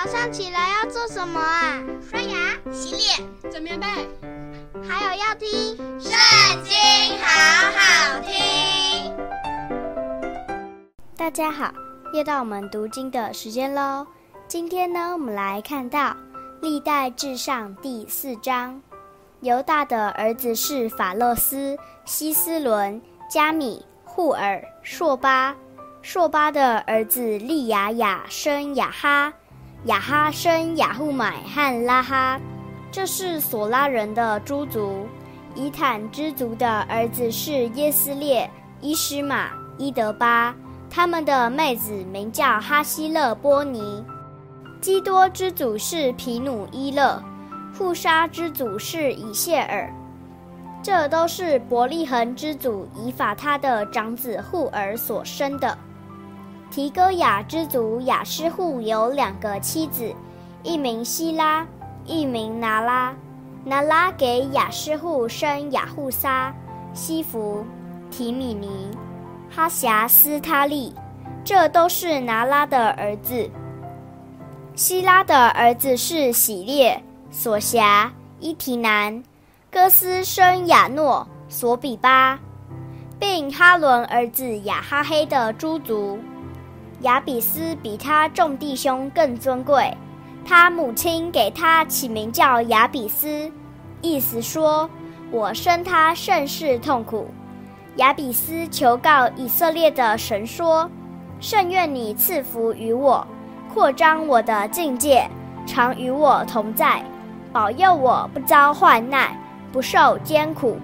[0.00, 1.82] 早上起来要做什么啊？
[2.08, 3.86] 刷牙、洗脸、整棉被，
[4.88, 6.12] 还有要听《圣
[6.62, 6.72] 经》，
[7.20, 9.12] 好好听。
[11.16, 11.72] 大家好，
[12.14, 14.06] 又到我们读经的时间喽。
[14.46, 16.16] 今天呢，我们来看到
[16.62, 18.80] 历代至上第四章。
[19.40, 25.56] 犹大的儿子是法勒斯、西斯伦、加米、户尔、朔巴。
[26.02, 29.32] 朔巴的儿子利雅雅生雅哈。
[29.84, 32.40] 亚哈生雅户买和拉哈，
[32.90, 35.06] 这是索拉人的诸族。
[35.54, 38.48] 以坦之族的儿子是耶斯列、
[38.80, 40.54] 伊施玛、伊德巴，
[40.90, 44.04] 他们的妹子名叫哈希勒波尼。
[44.80, 47.22] 基多之祖是皮努伊勒，
[47.76, 49.92] 户沙之祖是以谢尔，
[50.82, 55.76] 这都是伯利恒之祖以法他的长子户珥所生的。
[56.70, 60.14] 提哥雅之族雅施户有两个妻子，
[60.62, 61.66] 一名希拉，
[62.04, 63.14] 一名拿拉。
[63.64, 66.54] 拿拉给雅施户生雅户撒、
[66.94, 67.64] 西弗、
[68.10, 68.90] 提米尼、
[69.50, 70.94] 哈辖斯他利，
[71.44, 73.50] 这都是拿拉的儿子。
[74.74, 79.22] 希拉的儿子是喜列、所辖、伊提南。
[79.70, 82.38] 哥斯生雅诺、索比巴，
[83.18, 86.18] 并哈伦儿子雅哈黑的诸族。
[87.02, 89.96] 亚比斯比他众弟兄更尊贵，
[90.44, 93.50] 他母亲给他起名叫亚比斯，
[94.00, 94.90] 意思说
[95.30, 97.28] ：“我生他甚是痛苦。”
[97.96, 100.90] 亚比斯求告以色列的神说
[101.40, 103.26] ：“甚愿你赐福于我，
[103.72, 105.28] 扩张我的境界，
[105.66, 107.02] 常与我同在，
[107.52, 109.36] 保佑我不遭患难，
[109.72, 110.76] 不受艰苦。”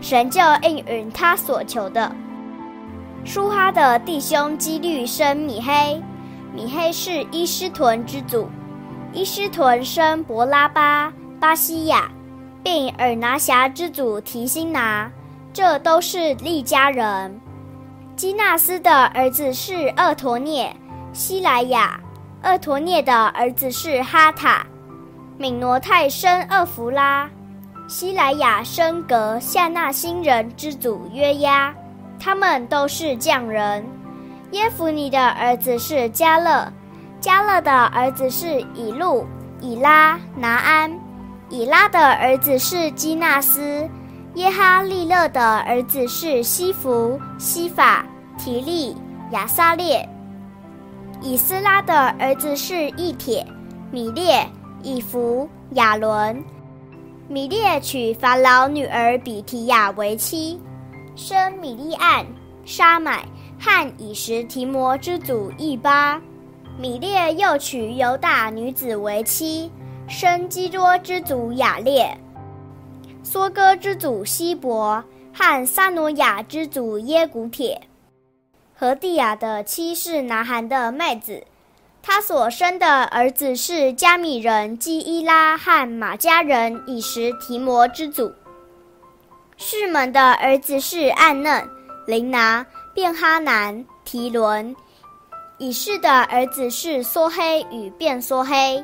[0.00, 2.10] 神就应允他所求的。
[3.24, 6.02] 舒哈的弟兄基律生米黑，
[6.54, 8.48] 米黑是伊施屯之祖，
[9.12, 12.10] 伊施屯生伯拉巴、巴西亚，
[12.62, 15.10] 并尔拿辖之祖提辛拿，
[15.52, 17.40] 这都是利家人。
[18.16, 20.74] 基纳斯的儿子是厄陀聂、
[21.12, 22.00] 希莱亚，
[22.42, 24.66] 厄陀聂的儿子是哈塔，
[25.36, 27.28] 敏挪太生厄弗拉，
[27.86, 31.72] 希莱亚生格夏纳新人之祖约押。
[32.20, 33.84] 他们都是匠人。
[34.52, 36.70] 耶孚尼的儿子是迦勒，
[37.20, 39.26] 迦勒的儿子是以路、
[39.60, 40.92] 以拉、拿安。
[41.48, 43.88] 以拉的儿子是基纳斯。
[44.34, 48.04] 耶哈利勒的儿子是西弗、西法、
[48.38, 48.96] 提利、
[49.32, 50.08] 亚撒列。
[51.20, 53.44] 以斯拉的儿子是益帖、
[53.90, 54.46] 米列、
[54.82, 56.42] 以弗、亚伦。
[57.28, 60.60] 米列娶法老女儿比提亚为妻。
[61.22, 62.24] 生米利暗、
[62.64, 63.26] 沙买
[63.60, 66.18] 和以实提摩之祖益巴，
[66.78, 69.70] 米列又娶犹大女子为妻，
[70.08, 72.16] 生基多之祖雅列，
[73.22, 77.78] 梭哥之祖希伯和撒诺亚之祖耶古帖。
[78.74, 81.44] 何地亚的妻是南韩的妹子，
[82.02, 88.32] 他所生的儿子是迦米人基伊拉和玛迦人以实提摩之祖。
[89.62, 91.68] 士们的儿子是暗嫩、
[92.06, 94.74] 琳拿、便哈南、提伦；
[95.58, 98.82] 以示的儿子是梭黑与便梭黑。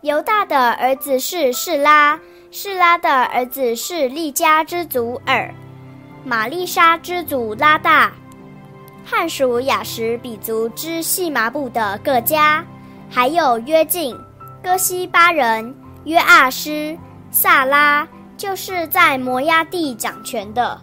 [0.00, 2.18] 犹大的儿子是示拉，
[2.50, 5.54] 示拉的儿子是利家之祖尔，
[6.24, 8.10] 玛利沙之祖拉大，
[9.04, 12.64] 汉属雅实比族之细麻布的各家，
[13.10, 14.18] 还有约敬、
[14.62, 15.74] 哥西巴人、
[16.04, 16.96] 约阿施、
[17.30, 18.08] 撒拉。
[18.36, 20.80] 就是在摩押地掌权的，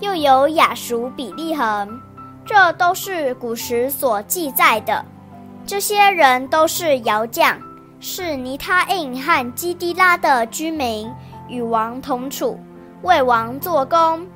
[0.00, 2.00] 又有亚属比利恒，
[2.44, 5.04] 这都是古时所记载的。
[5.66, 7.58] 这些人都是窑匠，
[8.00, 11.10] 是尼他印和基低拉的居民，
[11.48, 12.58] 与王同处，
[13.02, 14.26] 为王做工。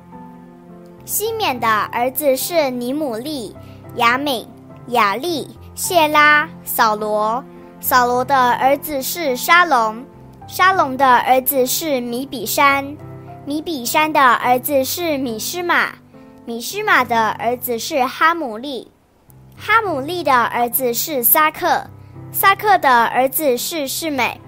[1.05, 3.55] 西缅的儿子是尼姆利、
[3.95, 4.47] 亚敏、
[4.87, 7.43] 亚利、谢拉、扫罗。
[7.79, 10.03] 扫罗的儿子是沙龙。
[10.49, 12.97] 沙龙的儿子是米比山，
[13.45, 15.89] 米比山的儿子是米施玛，
[16.43, 18.91] 米施玛的儿子是哈姆利，
[19.55, 21.85] 哈姆利的儿子是撒克，
[22.31, 24.41] 撒克的儿子是示美，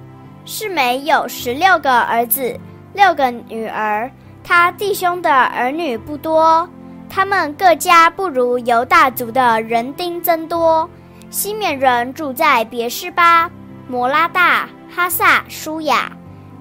[0.44, 2.59] 示美有十六个儿子，
[2.95, 4.09] 六个女儿，
[4.44, 6.68] 他弟兄的儿女不多，
[7.12, 10.89] 他们各家不如犹大族的人丁增多。
[11.30, 13.48] 西缅人住在别是巴、
[13.88, 14.68] 摩拉大。
[14.93, 16.11] 哈萨舒雅、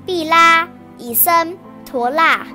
[0.06, 0.68] 毕拉、
[0.98, 2.46] 以森、陀拉、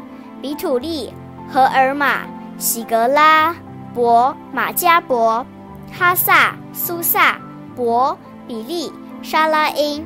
[0.42, 1.14] 比土利、
[1.52, 2.22] 荷尔玛、
[2.58, 3.54] 喜格拉、
[3.94, 5.46] 伯、马加伯、
[5.92, 7.38] 哈萨、苏萨、
[7.76, 8.18] 伯、
[8.48, 8.90] 比利、
[9.22, 10.06] 沙拉因。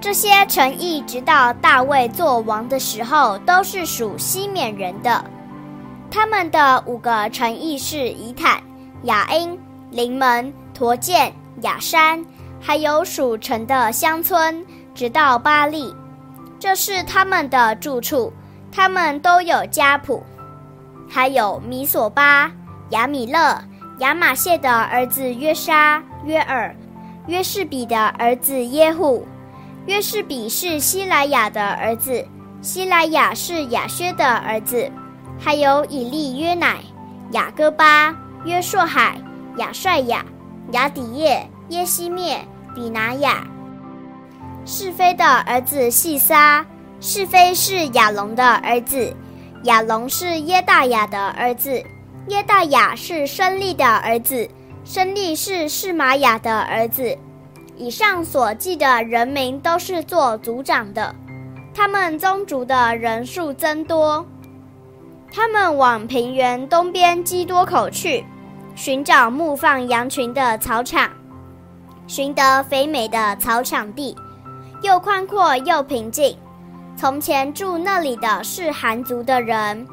[0.00, 5.22] 这些城邑直到大卫做王的时候，都是属西缅人的。
[6.10, 8.62] 他们的五个城邑是以坦、
[9.04, 9.58] 雅因、
[9.90, 12.24] 临门、陀剑、雅山，
[12.64, 14.64] 还有属城的乡村，
[14.94, 15.94] 直到巴力。
[16.60, 18.32] 这是他们的住处，
[18.70, 20.24] 他们都有家谱。
[21.10, 22.50] 还有米索巴、
[22.90, 23.60] 亚米勒、
[23.98, 26.74] 亚玛谢的儿子约沙、约尔、
[27.26, 29.26] 约士比的儿子耶户。
[29.86, 32.24] 约士比是西莱雅的儿子，
[32.62, 34.88] 西莱雅是亚薛的儿子。
[35.36, 36.76] 还有以利约乃、
[37.32, 39.20] 雅各巴、约硕海、
[39.56, 40.24] 雅帅雅、
[40.70, 43.46] 雅底叶、耶西灭、比拿雅。
[44.64, 46.64] 是非的儿子细沙，
[47.00, 49.14] 是非是亚龙的儿子。
[49.64, 51.82] 亚龙是耶大雅的儿子，
[52.28, 54.48] 耶大雅是申利的儿子，
[54.84, 57.16] 申利是示玛雅的儿子。
[57.76, 61.14] 以上所记的人名都是做族长的，
[61.74, 64.24] 他们宗族的人数增多。
[65.32, 68.24] 他们往平原东边基多口去，
[68.74, 71.10] 寻找牧放羊群的草场，
[72.06, 74.16] 寻得肥美的草场地，
[74.82, 76.36] 又宽阔又平静。
[76.96, 79.86] 从前住那里的是韩族的人。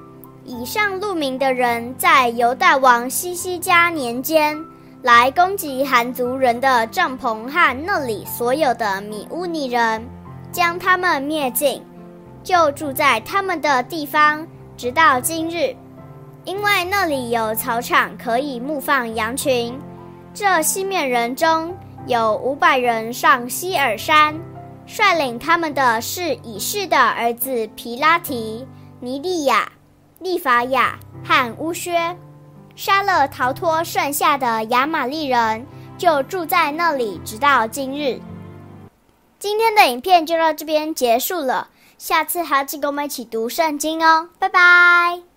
[0.46, 4.58] 以上录名的人，在犹大王西西家年间，
[5.04, 10.04] 来攻击韩族人的帐篷和那里所有的米乌尼人，
[10.52, 11.84] 将他们灭尽，
[12.44, 15.76] 就住在他们的地方，直到今日。
[16.46, 19.78] 因为那里有草场，可以牧放羊群。
[20.34, 21.76] 这西面人中
[22.07, 24.40] 有五百人上西珥山。
[24.86, 28.68] 率领他们的是以示的儿子皮拉提、
[29.00, 29.72] 尼利亚、
[30.18, 32.18] 利法亚和乌薛，
[32.75, 35.63] 杀了逃脱剩下的亚玛力人，
[35.96, 38.19] 就住在那里，直到今日。
[39.38, 41.68] 今天的影片就到这边结束了，
[42.00, 45.29] 下次还要记得跟我们一起读圣经哦，拜拜。